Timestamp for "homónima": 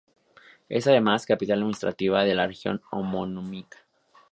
2.89-3.67